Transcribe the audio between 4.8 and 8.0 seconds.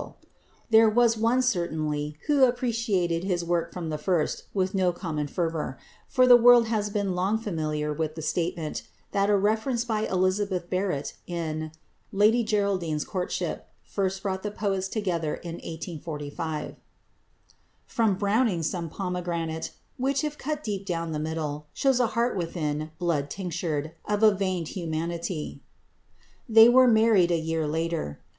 common fervour, for the world has long been familiar